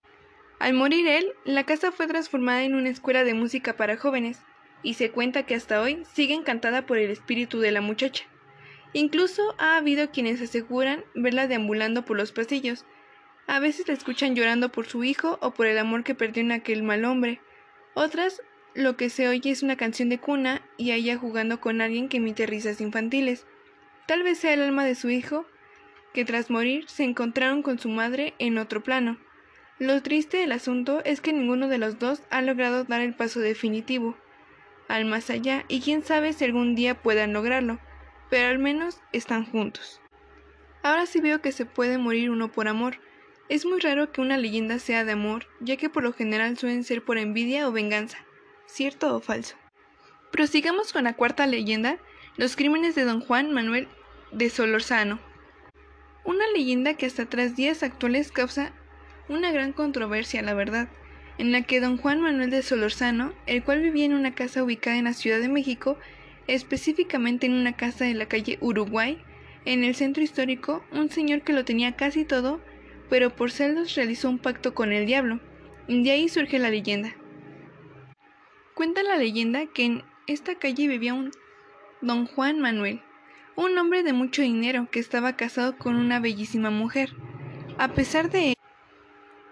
Al 0.60 0.74
morir 0.74 1.08
él, 1.08 1.28
la 1.46 1.64
casa 1.64 1.92
fue 1.92 2.08
transformada 2.08 2.64
en 2.64 2.76
una 2.76 2.90
escuela 2.90 3.24
de 3.24 3.34
música 3.34 3.78
para 3.78 3.96
jóvenes, 3.96 4.40
y 4.82 4.96
se 4.96 5.12
cuenta 5.12 5.44
que 5.44 5.56
hasta 5.56 5.82
hoy 5.82 6.04
sigue 6.14 6.34
encantada 6.34 6.86
por 6.86 6.98
el 6.98 7.12
espíritu 7.12 7.60
de 7.60 7.72
la 7.72 7.82
muchacha. 7.82 8.26
Incluso 8.94 9.56
ha 9.58 9.78
habido 9.78 10.10
quienes 10.12 10.42
aseguran 10.42 11.04
verla 11.14 11.48
deambulando 11.48 12.06
por 12.06 12.18
los 12.18 12.32
pasillos. 12.32 12.86
A 13.48 13.60
veces 13.60 13.88
la 13.88 13.94
escuchan 13.94 14.36
llorando 14.36 14.72
por 14.72 14.88
su 14.88 15.04
hijo 15.04 15.38
o 15.42 15.52
por 15.52 15.68
el 15.68 15.78
amor 15.78 16.04
que 16.04 16.16
perdió 16.16 16.42
en 16.42 16.52
aquel 16.52 16.84
mal 16.84 17.06
hombre. 17.06 17.40
Otras, 17.94 18.42
lo 18.74 18.98
que 18.98 19.10
se 19.10 19.28
oye 19.28 19.52
es 19.52 19.64
una 19.64 19.76
canción 19.76 20.10
de 20.10 20.20
cuna 20.20 20.62
y 20.78 20.92
ella 20.92 21.18
jugando 21.18 21.60
con 21.60 21.82
alguien 21.82 22.10
que 22.10 22.18
emite 22.18 22.46
risas 22.46 22.82
infantiles. 22.82 23.46
Tal 24.08 24.24
vez 24.24 24.40
sea 24.40 24.54
el 24.54 24.62
alma 24.62 24.86
de 24.86 24.96
su 24.96 25.10
hijo, 25.10 25.46
que 26.14 26.26
tras 26.26 26.50
morir 26.50 26.88
se 26.88 27.04
encontraron 27.04 27.62
con 27.62 27.78
su 27.80 27.90
madre 27.90 28.34
en 28.40 28.58
otro 28.58 28.82
plano. 28.84 29.18
Lo 29.78 30.02
triste 30.02 30.38
del 30.38 30.52
asunto 30.52 31.02
es 31.06 31.22
que 31.22 31.32
ninguno 31.32 31.68
de 31.68 31.78
los 31.78 32.00
dos 32.00 32.22
ha 32.30 32.42
logrado 32.42 32.84
dar 32.84 33.02
el 33.02 33.14
paso 33.14 33.40
definitivo 33.40 34.18
al 34.90 35.06
más 35.06 35.30
allá 35.30 35.64
y 35.68 35.80
quién 35.80 36.04
sabe 36.04 36.34
si 36.34 36.44
algún 36.44 36.76
día 36.76 36.96
puedan 36.96 37.32
lograrlo, 37.32 37.80
pero 38.30 38.50
al 38.50 38.60
menos 38.60 39.02
están 39.12 39.46
juntos. 39.46 40.02
Ahora 40.84 41.06
sí 41.06 41.20
veo 41.20 41.42
que 41.42 41.52
se 41.52 41.66
puede 41.66 41.98
morir 41.98 42.30
uno 42.30 42.52
por 42.52 42.68
amor. 42.68 42.98
Es 43.50 43.66
muy 43.66 43.80
raro 43.80 44.12
que 44.12 44.22
una 44.22 44.38
leyenda 44.38 44.80
sea 44.80 45.04
de 45.04 45.14
amor, 45.14 45.48
ya 45.60 45.76
que 45.76 45.90
por 45.90 46.04
lo 46.04 46.14
general 46.14 46.58
suelen 46.58 46.84
ser 46.84 47.04
por 47.04 47.18
envidia 47.18 47.68
o 47.68 47.72
venganza. 47.72 48.20
¿Cierto 48.66 49.16
o 49.16 49.20
falso? 49.20 49.56
Prosigamos 50.32 50.94
con 50.94 51.06
la 51.06 51.16
cuarta 51.16 51.48
leyenda, 51.48 51.98
los 52.38 52.56
crímenes 52.56 52.96
de 52.96 53.04
don 53.04 53.20
Juan 53.20 53.52
Manuel 53.52 53.88
de 54.32 54.50
Solorzano. 54.50 55.20
Una 56.24 56.46
leyenda 56.54 56.94
que 56.94 57.08
hasta 57.08 57.26
tras 57.26 57.56
días 57.56 57.82
actuales 57.82 58.32
causa 58.32 58.72
una 59.28 59.52
gran 59.52 59.74
controversia, 59.74 60.42
la 60.44 60.54
verdad, 60.54 60.88
en 61.40 61.52
la 61.52 61.64
que 61.64 61.80
don 61.80 61.98
Juan 61.98 62.22
Manuel 62.22 62.52
de 62.52 62.62
Solorzano, 62.62 63.34
el 63.48 63.64
cual 63.64 63.82
vivía 63.82 64.06
en 64.06 64.14
una 64.14 64.36
casa 64.36 64.64
ubicada 64.64 64.98
en 64.98 65.06
la 65.06 65.14
Ciudad 65.14 65.40
de 65.40 65.50
México, 65.50 65.98
específicamente 66.54 67.46
en 67.46 67.54
una 67.54 67.74
casa 67.74 68.06
de 68.06 68.14
la 68.14 68.28
calle 68.28 68.58
Uruguay, 68.62 69.22
en 69.66 69.84
el 69.84 69.96
centro 69.96 70.24
histórico, 70.24 70.84
un 70.92 71.10
señor 71.10 71.42
que 71.42 71.54
lo 71.54 71.66
tenía 71.66 71.96
casi 71.96 72.26
todo, 72.26 72.60
pero 73.10 73.36
por 73.36 73.52
celos 73.52 73.96
realizó 73.96 74.30
un 74.30 74.40
pacto 74.40 74.74
con 74.74 74.92
el 74.92 75.06
diablo, 75.06 75.40
de 75.88 76.12
ahí 76.12 76.30
surge 76.30 76.60
la 76.60 76.70
leyenda. 76.70 77.16
Cuenta 78.74 79.04
la 79.04 79.18
leyenda 79.18 79.66
que 79.66 79.86
en 79.86 80.04
esta 80.28 80.56
calle 80.56 80.88
vivía 80.88 81.14
un 81.14 81.32
don 82.02 82.26
Juan 82.26 82.60
Manuel, 82.60 83.02
un 83.56 83.78
hombre 83.78 84.04
de 84.04 84.14
mucho 84.14 84.42
dinero 84.42 84.88
que 84.90 85.00
estaba 85.00 85.36
casado 85.36 85.78
con 85.78 85.96
una 85.96 86.20
bellísima 86.20 86.70
mujer. 86.70 87.12
A 87.78 87.90
pesar 87.90 88.30
de 88.30 88.56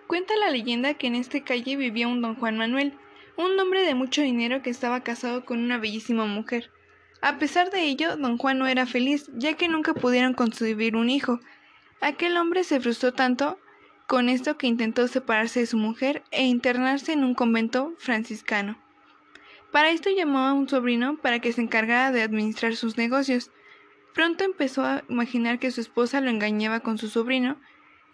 Cuenta 0.07 0.35
la 0.37 0.49
leyenda 0.49 0.93
que 0.93 1.07
en 1.07 1.15
esta 1.15 1.41
calle 1.41 1.75
vivía 1.75 2.07
un 2.07 2.21
don 2.21 2.35
Juan 2.35 2.57
Manuel, 2.57 2.93
un 3.35 3.59
hombre 3.59 3.81
de 3.81 3.93
mucho 3.93 4.21
dinero 4.21 4.61
que 4.61 4.69
estaba 4.69 5.01
casado 5.01 5.43
con 5.43 5.59
una 5.59 5.77
bellísima 5.77 6.25
mujer. 6.25 6.71
A 7.21 7.39
pesar 7.39 7.71
de 7.71 7.83
ello, 7.83 8.15
don 8.17 8.37
Juan 8.37 8.59
no 8.59 8.67
era 8.67 8.85
feliz, 8.85 9.29
ya 9.33 9.53
que 9.53 9.67
nunca 9.67 9.93
pudieron 9.93 10.33
concebir 10.33 10.95
un 10.95 11.09
hijo. 11.09 11.39
Aquel 11.99 12.37
hombre 12.37 12.63
se 12.63 12.79
frustró 12.79 13.13
tanto 13.13 13.59
con 14.07 14.29
esto 14.29 14.57
que 14.57 14.67
intentó 14.67 15.07
separarse 15.07 15.61
de 15.61 15.65
su 15.65 15.77
mujer 15.77 16.23
e 16.31 16.45
internarse 16.45 17.11
en 17.13 17.23
un 17.23 17.33
convento 17.33 17.93
franciscano. 17.97 18.77
Para 19.71 19.89
esto 19.89 20.09
llamó 20.09 20.39
a 20.39 20.53
un 20.53 20.69
sobrino 20.69 21.17
para 21.17 21.39
que 21.39 21.51
se 21.51 21.61
encargara 21.61 22.11
de 22.11 22.21
administrar 22.21 22.75
sus 22.75 22.97
negocios. 22.97 23.51
Pronto 24.13 24.43
empezó 24.43 24.83
a 24.85 25.03
imaginar 25.09 25.59
que 25.59 25.71
su 25.71 25.81
esposa 25.81 26.21
lo 26.21 26.29
engañaba 26.29 26.79
con 26.79 26.97
su 26.97 27.09
sobrino, 27.09 27.59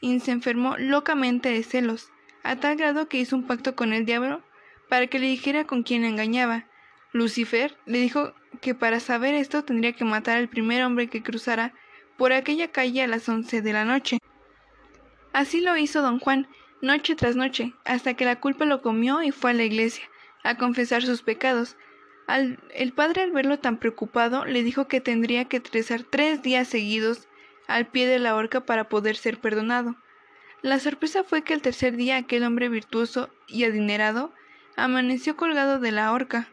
y 0.02 0.20
se 0.20 0.32
enfermó 0.32 0.76
locamente 0.78 1.50
de 1.50 1.64
celos, 1.64 2.12
a 2.44 2.58
tal 2.58 2.76
grado 2.76 3.08
que 3.08 3.20
hizo 3.20 3.38
un 3.38 3.48
pacto 3.48 3.74
con 3.74 3.94
el 3.94 4.06
diablo 4.06 4.42
para 4.90 5.08
que 5.08 5.18
le 5.18 5.28
dijera 5.28 5.66
con 5.66 5.84
quién 5.84 6.04
engañaba. 6.04 6.66
Lucifer 7.14 7.78
le 7.86 8.00
dijo 8.00 8.34
que 8.64 8.74
para 8.74 9.02
saber 9.02 9.36
esto 9.36 9.64
tendría 9.64 9.92
que 9.92 10.06
matar 10.06 10.38
al 10.38 10.48
primer 10.48 10.84
hombre 10.84 11.08
que 11.08 11.22
cruzara 11.22 11.74
por 12.18 12.32
aquella 12.32 12.72
calle 12.72 13.04
a 13.04 13.08
las 13.08 13.28
once 13.28 13.62
de 13.62 13.74
la 13.74 13.84
noche. 13.84 14.20
Así 15.34 15.60
lo 15.60 15.76
hizo 15.76 16.02
don 16.02 16.20
Juan, 16.20 16.48
noche 16.82 17.16
tras 17.16 17.36
noche, 17.36 17.74
hasta 17.84 18.14
que 18.14 18.24
la 18.24 18.40
culpa 18.40 18.64
lo 18.64 18.82
comió 18.82 19.22
y 19.22 19.32
fue 19.32 19.52
a 19.52 19.54
la 19.54 19.64
iglesia, 19.64 20.06
a 20.44 20.58
confesar 20.58 21.04
sus 21.04 21.22
pecados. 21.24 21.76
el 22.28 22.94
padre 22.94 23.24
al 23.24 23.32
verlo 23.32 23.60
tan 23.60 23.78
preocupado 23.78 24.46
le 24.46 24.64
dijo 24.64 24.88
que 24.88 25.02
tendría 25.02 25.46
que 25.46 25.62
rezar 25.72 26.04
tres 26.04 26.42
días 26.42 26.70
seguidos 26.70 27.28
al 27.68 27.88
pie 27.88 28.08
de 28.08 28.20
la 28.20 28.34
horca 28.34 28.66
para 28.66 28.88
poder 28.88 29.18
ser 29.18 29.40
perdonado. 29.40 29.98
La 30.62 30.80
sorpresa 30.80 31.26
fue 31.26 31.42
que 31.42 31.54
el 31.54 31.62
tercer 31.62 31.98
día 31.98 32.16
aquel 32.16 32.46
hombre 32.46 32.70
virtuoso 32.70 33.30
y 33.46 33.66
adinerado 33.66 34.34
amaneció 34.78 35.36
colgado 35.36 35.80
de 35.80 35.92
la 35.92 36.14
horca. 36.14 36.53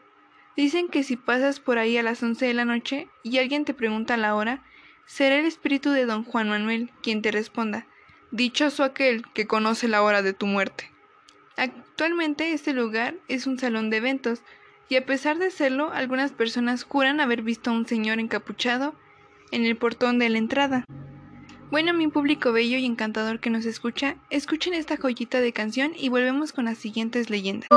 Dicen 0.55 0.89
que 0.89 1.03
si 1.03 1.15
pasas 1.15 1.59
por 1.59 1.77
ahí 1.77 1.97
a 1.97 2.03
las 2.03 2.21
once 2.21 2.45
de 2.45 2.53
la 2.53 2.65
noche 2.65 3.07
y 3.23 3.37
alguien 3.37 3.65
te 3.65 3.73
pregunta 3.73 4.17
la 4.17 4.35
hora, 4.35 4.63
será 5.05 5.37
el 5.37 5.45
espíritu 5.45 5.91
de 5.91 6.05
don 6.05 6.23
Juan 6.23 6.49
Manuel 6.49 6.91
quien 7.01 7.21
te 7.21 7.31
responda, 7.31 7.87
dichoso 8.31 8.83
aquel 8.83 9.23
que 9.33 9.47
conoce 9.47 9.87
la 9.87 10.01
hora 10.01 10.21
de 10.21 10.33
tu 10.33 10.45
muerte. 10.47 10.91
Actualmente 11.57 12.53
este 12.53 12.73
lugar 12.73 13.15
es 13.27 13.47
un 13.47 13.59
salón 13.59 13.89
de 13.89 13.97
eventos, 13.97 14.41
y 14.89 14.97
a 14.97 15.05
pesar 15.05 15.37
de 15.37 15.51
serlo, 15.51 15.91
algunas 15.93 16.33
personas 16.33 16.83
juran 16.83 17.21
haber 17.21 17.43
visto 17.43 17.69
a 17.69 17.73
un 17.73 17.87
señor 17.87 18.19
encapuchado 18.19 18.93
en 19.51 19.65
el 19.65 19.77
portón 19.77 20.19
de 20.19 20.29
la 20.29 20.37
entrada. 20.37 20.83
Bueno, 21.69 21.93
mi 21.93 22.09
público 22.09 22.51
bello 22.51 22.77
y 22.77 22.85
encantador 22.85 23.39
que 23.39 23.49
nos 23.49 23.65
escucha, 23.65 24.17
escuchen 24.29 24.73
esta 24.73 24.97
joyita 24.97 25.39
de 25.39 25.53
canción 25.53 25.93
y 25.95 26.09
volvemos 26.09 26.51
con 26.51 26.65
las 26.65 26.77
siguientes 26.77 27.29
leyendas. 27.29 27.69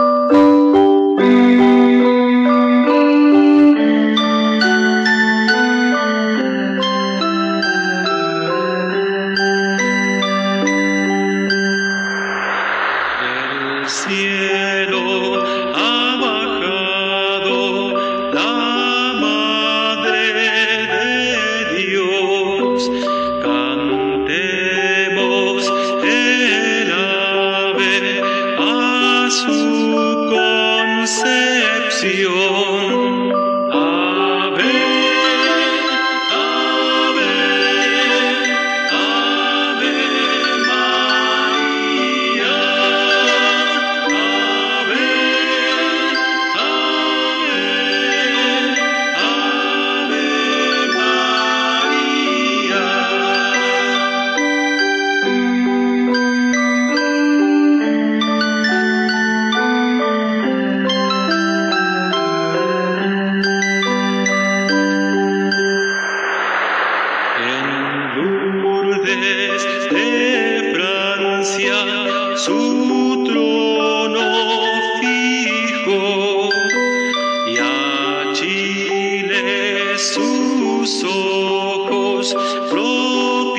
Propicio. 82.70 83.54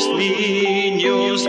Pues 0.00 1.46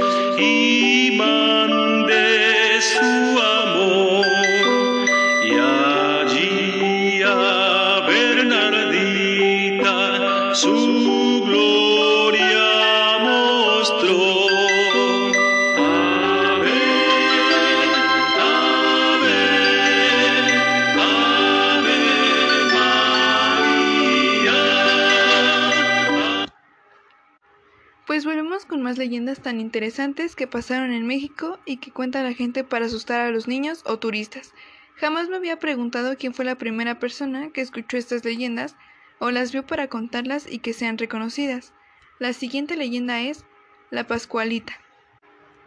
tan 29.41 29.60
interesantes 29.60 30.36
que 30.36 30.47
pasaron 30.47 30.91
en 30.91 31.06
México 31.06 31.60
y 31.65 31.77
que 31.77 31.91
cuenta 31.91 32.23
la 32.23 32.34
gente 32.34 32.63
para 32.63 32.86
asustar 32.86 33.21
a 33.21 33.32
los 33.32 33.47
niños 33.47 33.84
o 33.86 33.99
turistas. 33.99 34.54
Jamás 34.95 35.30
me 35.30 35.36
había 35.36 35.60
preguntado 35.60 36.15
quién 36.17 36.34
fue 36.34 36.45
la 36.45 36.56
primera 36.56 36.99
persona 36.99 37.49
que 37.49 37.62
escuchó 37.62 37.97
estas 37.97 38.23
leyendas 38.23 38.75
o 39.19 39.32
las 39.32 39.51
vio 39.51 39.65
para 39.65 39.88
contarlas 39.88 40.51
y 40.51 40.60
que 40.60 40.73
sean 40.73 40.97
reconocidas. 40.97 41.73
La 42.19 42.34
siguiente 42.34 42.75
leyenda 42.75 43.21
es 43.21 43.45
La 43.89 44.06
Pascualita. 44.08 44.73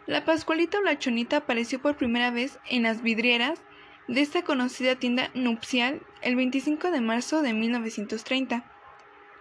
La 0.07 0.23
Pascualita 0.23 0.79
o 0.79 0.81
la 0.81 0.99
Chonita 0.99 1.37
apareció 1.37 1.81
por 1.81 1.97
primera 1.97 2.31
vez 2.31 2.59
en 2.69 2.83
las 2.83 3.01
vidrieras 3.01 3.61
de 4.07 4.21
esta 4.21 4.43
conocida 4.43 4.95
tienda 4.95 5.31
nupcial 5.33 6.01
el 6.21 6.35
25 6.35 6.91
de 6.91 7.01
marzo 7.01 7.41
de 7.41 7.53
1930. 7.53 8.63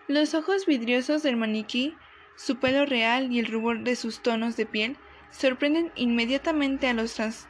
Los 0.08 0.34
ojos 0.34 0.66
vidriosos 0.66 1.22
del 1.22 1.36
maniquí 1.36 1.94
su 2.36 2.56
pelo 2.56 2.86
real 2.86 3.32
y 3.32 3.38
el 3.38 3.46
rubor 3.46 3.80
de 3.84 3.96
sus 3.96 4.20
tonos 4.20 4.56
de 4.56 4.66
piel 4.66 4.96
sorprenden 5.30 5.92
inmediatamente 5.96 6.86
a 6.88 6.94
los 6.94 7.14
trans, 7.14 7.46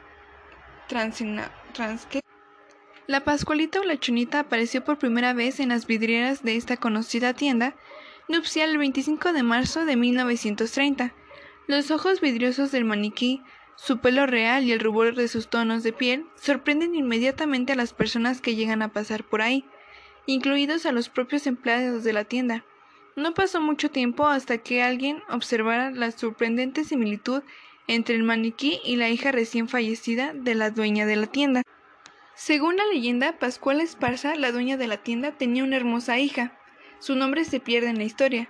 trans, 0.87 2.07
La 3.07 3.23
Pascualita 3.23 3.79
o 3.79 3.83
la 3.83 3.99
Chunita 3.99 4.39
apareció 4.39 4.83
por 4.83 4.97
primera 4.97 5.33
vez 5.33 5.59
en 5.59 5.69
las 5.69 5.85
vidrieras 5.87 6.43
de 6.43 6.55
esta 6.55 6.77
conocida 6.77 7.33
tienda 7.33 7.75
nupcial 8.27 8.71
el 8.71 8.77
25 8.77 9.33
de 9.33 9.43
marzo 9.43 9.85
de 9.85 9.95
1930. 9.95 11.13
Los 11.67 11.91
ojos 11.91 12.21
vidriosos 12.21 12.71
del 12.71 12.85
maniquí, 12.85 13.41
su 13.75 13.99
pelo 13.99 14.25
real 14.25 14.63
y 14.63 14.71
el 14.71 14.79
rubor 14.79 15.15
de 15.15 15.27
sus 15.27 15.49
tonos 15.49 15.83
de 15.83 15.93
piel 15.93 16.25
sorprenden 16.35 16.95
inmediatamente 16.95 17.73
a 17.73 17.75
las 17.75 17.93
personas 17.93 18.41
que 18.41 18.55
llegan 18.55 18.81
a 18.81 18.93
pasar 18.93 19.23
por 19.23 19.41
ahí, 19.41 19.65
incluidos 20.25 20.85
a 20.85 20.91
los 20.91 21.09
propios 21.09 21.45
empleados 21.45 22.03
de 22.03 22.13
la 22.13 22.23
tienda. 22.23 22.63
No 23.15 23.33
pasó 23.33 23.61
mucho 23.61 23.89
tiempo 23.89 24.27
hasta 24.27 24.57
que 24.57 24.83
alguien 24.83 25.23
observara 25.29 25.89
la 25.89 26.11
sorprendente 26.11 26.83
similitud 26.83 27.43
entre 27.87 28.15
el 28.15 28.23
maniquí 28.23 28.81
y 28.83 28.97
la 28.97 29.09
hija 29.09 29.31
recién 29.31 29.69
fallecida 29.69 30.33
de 30.33 30.53
la 30.53 30.69
dueña 30.69 31.05
de 31.05 31.15
la 31.15 31.27
tienda. 31.27 31.61
Según 32.33 32.75
la 32.75 32.83
leyenda, 32.85 33.39
Pascual 33.39 33.79
Esparza, 33.79 34.35
la 34.35 34.51
dueña 34.51 34.75
de 34.75 34.87
la 34.87 34.97
tienda, 34.97 35.31
tenía 35.31 35.63
una 35.63 35.77
hermosa 35.77 36.19
hija. 36.19 36.59
Su 36.99 37.15
nombre 37.15 37.45
se 37.45 37.61
pierde 37.61 37.87
en 37.87 37.97
la 37.97 38.03
historia, 38.03 38.49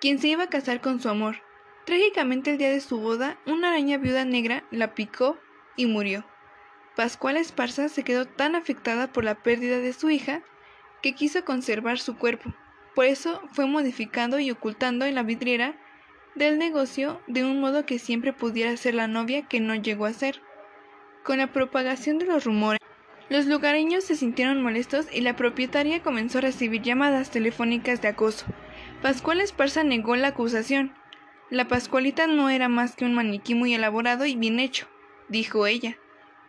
quien 0.00 0.18
se 0.18 0.28
iba 0.28 0.44
a 0.44 0.50
casar 0.50 0.80
con 0.80 1.00
su 1.00 1.10
amor. 1.10 1.42
Trágicamente 1.84 2.52
el 2.52 2.58
día 2.58 2.70
de 2.70 2.80
su 2.80 3.00
boda, 3.00 3.38
una 3.44 3.68
araña 3.68 3.98
viuda 3.98 4.24
negra 4.24 4.64
la 4.70 4.94
picó 4.94 5.36
y 5.76 5.84
murió. 5.84 6.24
Pascual 6.96 7.36
Esparza 7.36 7.90
se 7.90 8.02
quedó 8.02 8.24
tan 8.24 8.54
afectada 8.54 9.12
por 9.12 9.24
la 9.24 9.34
pérdida 9.42 9.78
de 9.78 9.92
su 9.92 10.08
hija 10.08 10.42
que 11.02 11.14
quiso 11.14 11.44
conservar 11.44 11.98
su 11.98 12.16
cuerpo, 12.16 12.54
por 13.00 13.06
eso 13.06 13.40
fue 13.54 13.64
modificando 13.64 14.40
y 14.40 14.50
ocultando 14.50 15.06
en 15.06 15.14
la 15.14 15.22
vidriera 15.22 15.74
del 16.34 16.58
negocio 16.58 17.18
de 17.28 17.46
un 17.46 17.58
modo 17.58 17.86
que 17.86 17.98
siempre 17.98 18.34
pudiera 18.34 18.76
ser 18.76 18.92
la 18.92 19.06
novia 19.06 19.48
que 19.48 19.58
no 19.58 19.74
llegó 19.74 20.04
a 20.04 20.12
ser. 20.12 20.42
Con 21.24 21.38
la 21.38 21.50
propagación 21.50 22.18
de 22.18 22.26
los 22.26 22.44
rumores, 22.44 22.78
los 23.30 23.46
lugareños 23.46 24.04
se 24.04 24.16
sintieron 24.16 24.62
molestos 24.62 25.06
y 25.10 25.22
la 25.22 25.34
propietaria 25.34 26.02
comenzó 26.02 26.36
a 26.36 26.40
recibir 26.42 26.82
llamadas 26.82 27.30
telefónicas 27.30 28.02
de 28.02 28.08
acoso. 28.08 28.44
Pascual 29.00 29.40
Esparza 29.40 29.82
negó 29.82 30.14
la 30.14 30.28
acusación. 30.28 30.92
La 31.48 31.68
Pascualita 31.68 32.26
no 32.26 32.50
era 32.50 32.68
más 32.68 32.96
que 32.96 33.06
un 33.06 33.14
maniquí 33.14 33.54
muy 33.54 33.72
elaborado 33.72 34.26
y 34.26 34.36
bien 34.36 34.60
hecho, 34.60 34.88
dijo 35.30 35.66
ella. 35.66 35.96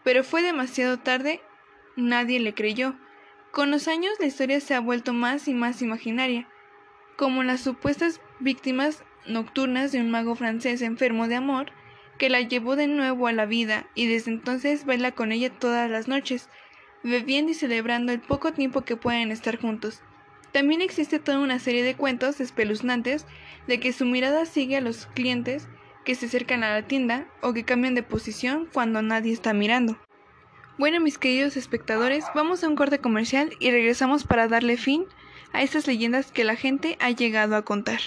Pero 0.04 0.26
fue 0.26 0.42
demasiado 0.42 1.00
tarde, 1.00 1.40
nadie 1.96 2.42
le 2.42 2.54
creyó. 2.54 2.98
Con 3.52 3.70
los 3.70 3.90
años 3.90 4.14
la 4.20 4.28
historia 4.28 4.62
se 4.62 4.76
ha 4.76 4.80
vuelto 4.80 5.12
más 5.12 5.50
y 5.50 5.54
más 5.54 5.82
imaginaria, 5.82 6.48
como 7.18 7.44
las 7.44 7.60
supuestas 7.60 8.22
víctimas 8.40 9.04
nocturnas 9.28 9.92
de 9.92 10.00
un 10.00 10.10
mago 10.10 10.36
francés 10.36 10.82
enfermo 10.82 11.28
de 11.28 11.36
amor 11.36 11.74
que 12.18 12.30
la 12.30 12.40
llevó 12.40 12.78
de 12.78 12.88
nuevo 12.88 13.28
a 13.28 13.34
la 13.34 13.46
vida 13.46 13.88
y 13.94 14.08
desde 14.08 14.32
entonces 14.32 14.86
baila 14.86 15.12
con 15.12 15.34
ella 15.34 15.50
todas 15.50 15.92
las 15.92 16.08
noches, 16.08 16.48
bebiendo 17.04 17.52
y 17.52 17.56
celebrando 17.56 18.14
el 18.14 18.22
poco 18.22 18.54
tiempo 18.54 18.82
que 18.82 18.96
pueden 18.96 19.32
estar 19.32 19.60
juntos. 19.60 20.02
También 20.54 20.82
existe 20.82 21.20
toda 21.20 21.40
una 21.40 21.60
serie 21.60 21.84
de 21.84 21.96
cuentos 21.96 22.40
espeluznantes 22.40 23.26
de 23.68 23.82
que 23.82 23.92
su 23.92 24.06
mirada 24.06 24.46
sigue 24.46 24.78
a 24.78 24.82
los 24.82 25.08
clientes 25.08 25.68
que 26.06 26.16
se 26.16 26.28
acercan 26.28 26.64
a 26.64 26.74
la 26.74 26.88
tienda 26.88 27.28
o 27.42 27.52
que 27.52 27.66
cambian 27.66 27.96
de 27.96 28.04
posición 28.04 28.70
cuando 28.72 29.02
nadie 29.02 29.34
está 29.34 29.54
mirando. 29.54 29.98
Bueno, 30.82 31.00
mis 31.00 31.20
queridos 31.20 31.58
espectadores, 31.58 32.26
vamos 32.34 32.64
a 32.64 32.68
un 32.68 32.76
corte 32.76 32.98
comercial 32.98 33.52
y 33.60 33.70
regresamos 33.70 34.24
para 34.24 34.48
darle 34.48 34.78
fin 34.78 35.06
a 35.54 35.62
estas 35.62 35.86
leyendas 35.86 36.32
que 36.32 36.44
la 36.44 36.56
gente 36.56 36.98
ha 37.00 37.12
llegado 37.12 37.56
a 37.56 37.62
contar. 37.62 38.00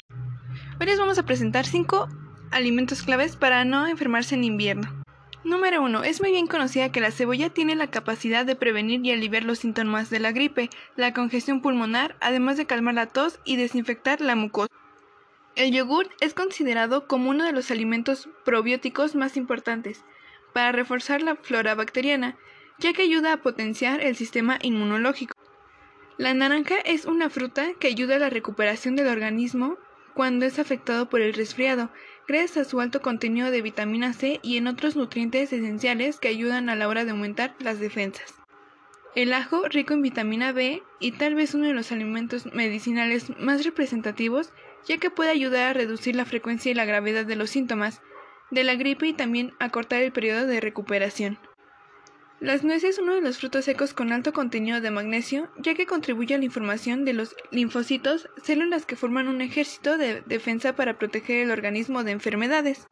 Hoy 0.81 0.87
les 0.87 0.99
vamos 0.99 1.17
a 1.17 1.25
presentar 1.25 1.67
5 1.67 2.09
alimentos 2.51 3.05
claves 3.05 3.37
para 3.37 3.65
no 3.65 3.87
enfermarse 3.87 4.35
en 4.35 4.43
invierno. 4.43 5.05
Número 5.45 5.85
1. 5.85 6.03
Es 6.03 6.21
muy 6.21 6.33
bien 6.33 6.49
conocida 6.49 6.91
que 6.91 7.01
la 7.01 7.13
cebolla 7.13 7.49
tiene 7.49 7.77
la 7.77 7.93
capacidad 7.93 8.45
de 8.45 8.57
prevenir 8.57 9.07
y 9.07 9.13
aliviar 9.13 9.45
los 9.45 9.61
síntomas 9.61 10.11
de 10.11 10.19
la 10.19 10.33
gripe, 10.33 10.69
la 10.97 11.15
congestión 11.15 11.63
pulmonar, 11.63 12.17
además 12.21 12.57
de 12.57 12.67
calmar 12.67 12.95
la 12.95 13.07
tos 13.07 13.39
y 13.45 13.55
desinfectar 13.55 14.21
la 14.21 14.35
mucosa. 14.35 14.75
El 15.55 15.71
yogur 15.73 16.09
es 16.19 16.35
considerado 16.35 17.07
como 17.07 17.31
uno 17.31 17.45
de 17.45 17.53
los 17.53 17.71
alimentos 17.71 18.29
probióticos 18.45 19.15
más 19.15 19.37
importantes 19.37 20.05
para 20.53 20.73
reforzar 20.73 21.23
la 21.23 21.37
flora 21.37 21.77
bacteriana 21.77 22.37
ya 22.79 22.93
que 22.93 23.03
ayuda 23.03 23.33
a 23.33 23.43
potenciar 23.43 24.01
el 24.01 24.17
sistema 24.17 24.59
inmunológico. 24.63 25.35
La 26.17 26.33
naranja 26.35 26.77
es 26.85 27.07
una 27.07 27.31
fruta 27.31 27.75
que 27.79 27.89
ayuda 27.89 28.17
a 28.17 28.21
la 28.21 28.31
recuperación 28.31 28.97
del 28.97 29.09
organismo 29.09 29.79
cuando 30.15 30.47
es 30.47 30.61
afectado 30.61 31.09
por 31.09 31.21
el 31.21 31.35
resfriado, 31.35 31.91
gracias 32.29 32.57
a 32.57 32.71
su 32.71 32.81
alto 32.81 33.03
contenido 33.03 33.51
de 33.51 33.63
vitamina 33.63 34.13
C 34.13 34.39
y 34.43 34.57
en 34.57 34.69
otros 34.69 34.95
nutrientes 34.95 35.53
esenciales 35.53 36.19
que 36.19 36.29
ayudan 36.29 36.69
a 36.69 36.77
la 36.77 36.89
hora 36.89 37.05
de 37.05 37.11
aumentar 37.11 37.55
las 37.59 37.81
defensas. 37.81 38.35
El 39.17 39.33
ajo, 39.33 39.69
rico 39.69 39.95
en 39.95 40.03
vitamina 40.03 40.53
B 40.53 40.83
y 41.01 41.13
tal 41.13 41.35
vez 41.35 41.55
uno 41.55 41.67
de 41.67 41.75
los 41.75 41.93
alimentos 41.93 42.47
medicinales 42.53 43.31
más 43.39 43.65
representativos, 43.65 44.53
ya 44.87 44.99
que 44.99 45.11
puede 45.11 45.31
ayudar 45.31 45.69
a 45.69 45.73
reducir 45.73 46.17
la 46.17 46.25
frecuencia 46.25 46.71
y 46.71 46.75
la 46.75 46.85
gravedad 46.85 47.25
de 47.25 47.37
los 47.37 47.51
síntomas 47.51 48.03
de 48.51 48.65
la 48.65 48.75
gripe 48.75 49.07
y 49.07 49.13
también 49.13 49.53
acortar 49.59 50.03
el 50.03 50.13
periodo 50.13 50.47
de 50.47 50.61
recuperación. 50.61 51.39
Las 52.45 52.63
nueces 52.63 52.97
son 52.97 53.07
uno 53.07 53.15
de 53.15 53.21
los 53.23 53.39
frutos 53.39 53.65
secos 53.65 53.95
con 53.95 54.13
alto 54.13 54.35
contenido 54.35 54.83
de 54.83 54.91
magnesio, 54.91 55.49
ya 55.57 55.73
que 55.73 55.87
contribuye 55.87 56.35
a 56.35 56.39
la 56.39 56.45
información 56.45 57.07
de 57.07 57.15
los 57.15 57.35
linfocitos, 57.51 58.29
células 58.43 58.85
que 58.85 58.97
forman 58.97 59.29
un 59.29 59.41
ejército 59.41 59.97
de 59.97 60.21
defensa 60.27 60.77
para 60.77 60.99
proteger 60.99 61.39
el 61.39 61.51
organismo 61.51 62.05
de 62.05 62.11
enfermedades. 62.11 62.87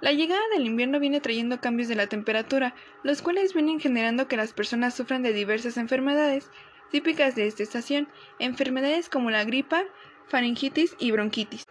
La 0.00 0.12
llegada 0.12 0.40
del 0.54 0.64
invierno 0.64 0.98
viene 0.98 1.20
trayendo 1.20 1.60
cambios 1.60 1.88
de 1.88 1.94
la 1.94 2.06
temperatura, 2.06 2.74
los 3.02 3.20
cuales 3.20 3.52
vienen 3.52 3.80
generando 3.80 4.28
que 4.28 4.38
las 4.38 4.54
personas 4.54 4.94
sufran 4.94 5.22
de 5.22 5.34
diversas 5.34 5.76
enfermedades 5.76 6.50
típicas 6.90 7.34
de 7.34 7.46
esta 7.46 7.64
estación, 7.64 8.08
enfermedades 8.38 9.10
como 9.10 9.30
la 9.30 9.44
gripa, 9.44 9.84
faringitis 10.28 10.96
y 10.98 11.10
bronquitis. 11.10 11.66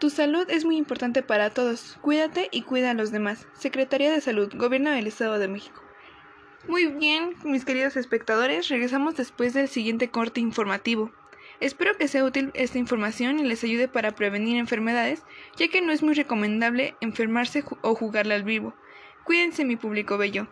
Tu 0.00 0.10
salud 0.10 0.44
es 0.50 0.64
muy 0.64 0.76
importante 0.76 1.22
para 1.22 1.50
todos. 1.50 1.98
Cuídate 2.00 2.48
y 2.50 2.62
cuida 2.62 2.90
a 2.90 2.94
los 2.94 3.12
demás. 3.12 3.46
Secretaría 3.52 4.10
de 4.10 4.20
Salud, 4.20 4.52
Gobierno 4.56 4.90
del 4.90 5.06
Estado 5.06 5.38
de 5.38 5.46
México. 5.46 5.83
Muy 6.66 6.86
bien, 6.86 7.34
mis 7.44 7.64
queridos 7.66 7.96
espectadores, 7.96 8.68
regresamos 8.68 9.16
después 9.16 9.52
del 9.52 9.68
siguiente 9.68 10.08
corte 10.08 10.40
informativo. 10.40 11.12
Espero 11.60 11.96
que 11.96 12.08
sea 12.08 12.24
útil 12.24 12.50
esta 12.54 12.78
información 12.78 13.38
y 13.38 13.44
les 13.44 13.62
ayude 13.64 13.86
para 13.86 14.12
prevenir 14.12 14.56
enfermedades, 14.56 15.22
ya 15.56 15.68
que 15.68 15.82
no 15.82 15.92
es 15.92 16.02
muy 16.02 16.14
recomendable 16.14 16.96
enfermarse 17.00 17.64
o 17.82 17.94
jugarle 17.94 18.34
al 18.34 18.44
vivo. 18.44 18.74
Cuídense 19.24 19.64
mi 19.64 19.76
público 19.76 20.16
bello. 20.16 20.48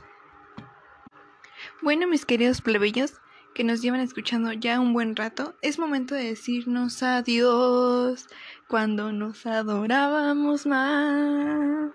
Bueno, 1.80 2.06
mis 2.06 2.26
queridos 2.26 2.60
plebeyos, 2.60 3.20
que 3.54 3.64
nos 3.64 3.80
llevan 3.80 4.00
escuchando 4.00 4.52
ya 4.52 4.80
un 4.80 4.92
buen 4.92 5.16
rato, 5.16 5.54
es 5.62 5.78
momento 5.78 6.14
de 6.14 6.24
decirnos 6.24 7.02
adiós 7.02 8.28
cuando 8.68 9.12
nos 9.12 9.46
adorábamos 9.46 10.66
más. 10.66 11.92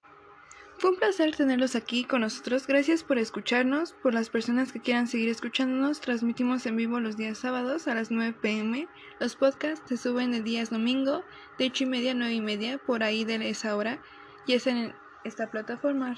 Fue 0.79 0.91
un 0.91 0.97
placer 0.97 1.35
tenerlos 1.35 1.75
aquí 1.75 2.03
con 2.03 2.21
nosotros. 2.21 2.67
Gracias 2.67 3.03
por 3.03 3.17
escucharnos. 3.17 3.93
Por 3.93 4.13
las 4.13 4.29
personas 4.29 4.71
que 4.71 4.79
quieran 4.79 5.07
seguir 5.07 5.29
escuchándonos, 5.29 6.01
transmitimos 6.01 6.67
en 6.67 6.75
vivo 6.75 6.99
los 6.99 7.17
días 7.17 7.39
sábados 7.39 7.87
a 7.87 7.95
las 7.95 8.11
9 8.11 8.37
pm. 8.39 8.87
Los 9.19 9.35
podcasts 9.35 9.89
se 9.89 9.97
suben 9.97 10.31
de 10.31 10.43
días 10.43 10.69
domingo, 10.69 11.23
de 11.57 11.65
8 11.65 11.85
y 11.85 11.87
media 11.87 12.11
a 12.11 12.13
9 12.13 12.31
y 12.31 12.41
media, 12.41 12.77
por 12.77 13.01
ahí 13.01 13.25
de 13.25 13.49
esa 13.49 13.75
hora, 13.75 13.99
y 14.45 14.53
es 14.53 14.67
en 14.67 14.93
esta 15.23 15.49
plataforma. 15.49 16.15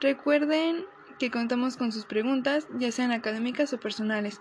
Recuerden 0.00 0.86
que 1.18 1.30
contamos 1.30 1.76
con 1.76 1.92
sus 1.92 2.06
preguntas, 2.06 2.66
ya 2.78 2.90
sean 2.90 3.12
académicas 3.12 3.70
o 3.74 3.78
personales. 3.78 4.40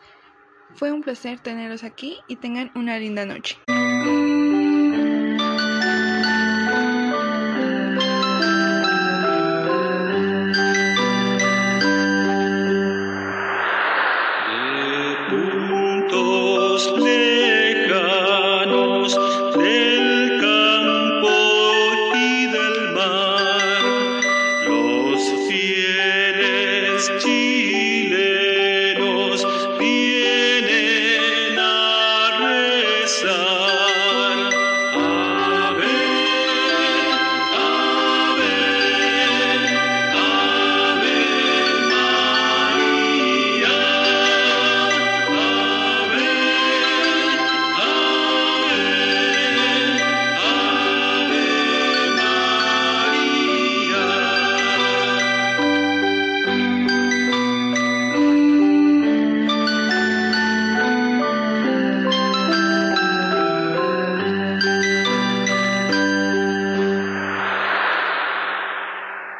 Fue 0.73 0.93
un 0.93 1.01
placer 1.01 1.39
tenerlos 1.39 1.83
aquí 1.83 2.19
y 2.29 2.37
tengan 2.37 2.71
una 2.75 2.97
linda 2.97 3.25
noche. 3.25 3.57